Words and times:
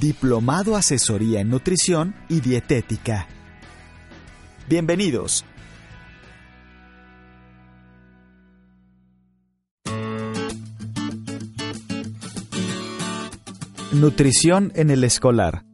Diplomado 0.00 0.76
Asesoría 0.76 1.40
en 1.40 1.48
Nutrición 1.48 2.14
y 2.28 2.40
Dietética. 2.40 3.26
Bienvenidos. 4.68 5.46
Nutrición 13.92 14.70
en 14.74 14.90
el 14.90 15.02
escolar. 15.02 15.64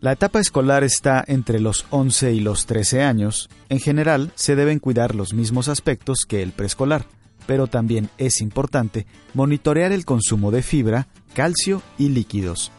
La 0.00 0.12
etapa 0.12 0.40
escolar 0.40 0.82
está 0.82 1.22
entre 1.28 1.60
los 1.60 1.86
11 1.90 2.32
y 2.32 2.40
los 2.40 2.66
13 2.66 3.02
años. 3.02 3.48
En 3.68 3.78
general, 3.78 4.32
se 4.34 4.56
deben 4.56 4.80
cuidar 4.80 5.14
los 5.14 5.34
mismos 5.34 5.68
aspectos 5.68 6.24
que 6.26 6.42
el 6.42 6.50
preescolar, 6.50 7.06
pero 7.50 7.66
también 7.66 8.10
es 8.16 8.42
importante 8.42 9.08
monitorear 9.34 9.90
el 9.90 10.04
consumo 10.04 10.52
de 10.52 10.62
fibra, 10.62 11.08
calcio 11.34 11.82
y 11.98 12.10
líquidos. 12.10 12.70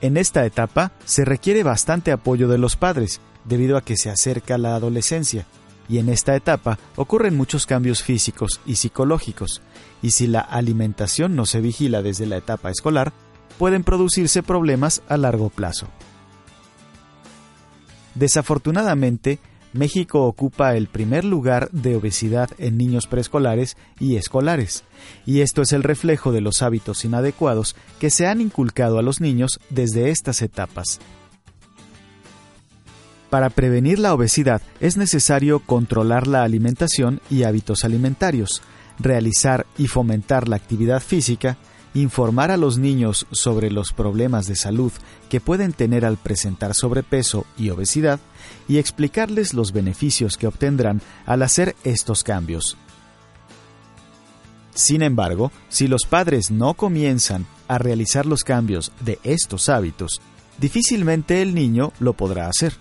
En 0.00 0.16
esta 0.16 0.44
etapa 0.44 0.90
se 1.04 1.24
requiere 1.24 1.62
bastante 1.62 2.10
apoyo 2.10 2.48
de 2.48 2.58
los 2.58 2.74
padres, 2.74 3.20
debido 3.44 3.76
a 3.76 3.82
que 3.82 3.96
se 3.96 4.10
acerca 4.10 4.58
la 4.58 4.74
adolescencia, 4.74 5.46
y 5.88 5.98
en 5.98 6.08
esta 6.08 6.34
etapa 6.34 6.80
ocurren 6.96 7.36
muchos 7.36 7.66
cambios 7.66 8.02
físicos 8.02 8.60
y 8.66 8.74
psicológicos, 8.74 9.62
y 10.02 10.10
si 10.10 10.26
la 10.26 10.40
alimentación 10.40 11.36
no 11.36 11.46
se 11.46 11.60
vigila 11.60 12.02
desde 12.02 12.26
la 12.26 12.38
etapa 12.38 12.68
escolar, 12.68 13.12
pueden 13.60 13.84
producirse 13.84 14.42
problemas 14.42 15.02
a 15.08 15.16
largo 15.16 15.50
plazo. 15.50 15.86
Desafortunadamente, 18.16 19.38
México 19.72 20.24
ocupa 20.24 20.76
el 20.76 20.86
primer 20.86 21.24
lugar 21.24 21.70
de 21.72 21.96
obesidad 21.96 22.50
en 22.58 22.78
niños 22.78 23.06
preescolares 23.06 23.76
y 24.00 24.16
escolares, 24.16 24.84
y 25.26 25.40
esto 25.40 25.62
es 25.62 25.72
el 25.72 25.82
reflejo 25.82 26.32
de 26.32 26.40
los 26.40 26.62
hábitos 26.62 27.04
inadecuados 27.04 27.76
que 27.98 28.10
se 28.10 28.26
han 28.26 28.40
inculcado 28.40 28.98
a 28.98 29.02
los 29.02 29.20
niños 29.20 29.60
desde 29.70 30.10
estas 30.10 30.42
etapas. 30.42 31.00
Para 33.30 33.50
prevenir 33.50 33.98
la 33.98 34.14
obesidad 34.14 34.62
es 34.80 34.96
necesario 34.96 35.60
controlar 35.60 36.26
la 36.26 36.44
alimentación 36.44 37.20
y 37.28 37.42
hábitos 37.42 37.84
alimentarios, 37.84 38.62
realizar 38.98 39.66
y 39.76 39.86
fomentar 39.86 40.48
la 40.48 40.56
actividad 40.56 41.00
física, 41.00 41.58
informar 41.94 42.50
a 42.50 42.56
los 42.56 42.78
niños 42.78 43.26
sobre 43.30 43.70
los 43.70 43.92
problemas 43.92 44.46
de 44.46 44.56
salud 44.56 44.92
que 45.28 45.40
pueden 45.40 45.72
tener 45.72 46.04
al 46.04 46.16
presentar 46.16 46.74
sobrepeso 46.74 47.46
y 47.56 47.70
obesidad 47.70 48.20
y 48.68 48.78
explicarles 48.78 49.54
los 49.54 49.72
beneficios 49.72 50.36
que 50.36 50.46
obtendrán 50.46 51.00
al 51.26 51.42
hacer 51.42 51.74
estos 51.84 52.22
cambios. 52.24 52.76
Sin 54.74 55.02
embargo, 55.02 55.50
si 55.68 55.88
los 55.88 56.04
padres 56.04 56.50
no 56.50 56.74
comienzan 56.74 57.46
a 57.66 57.78
realizar 57.78 58.26
los 58.26 58.44
cambios 58.44 58.92
de 59.00 59.18
estos 59.24 59.68
hábitos, 59.68 60.20
difícilmente 60.58 61.42
el 61.42 61.54
niño 61.54 61.92
lo 61.98 62.12
podrá 62.12 62.48
hacer. 62.48 62.74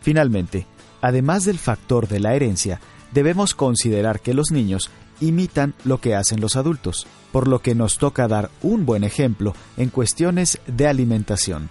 Finalmente, 0.00 0.66
además 1.00 1.44
del 1.44 1.58
factor 1.58 2.08
de 2.08 2.18
la 2.18 2.34
herencia, 2.34 2.80
debemos 3.12 3.54
considerar 3.54 4.20
que 4.20 4.34
los 4.34 4.50
niños 4.50 4.90
imitan 5.20 5.74
lo 5.84 5.98
que 5.98 6.14
hacen 6.14 6.40
los 6.40 6.56
adultos, 6.56 7.06
por 7.30 7.48
lo 7.48 7.60
que 7.60 7.74
nos 7.74 7.98
toca 7.98 8.28
dar 8.28 8.50
un 8.62 8.84
buen 8.84 9.04
ejemplo 9.04 9.54
en 9.76 9.88
cuestiones 9.88 10.58
de 10.66 10.88
alimentación. 10.88 11.70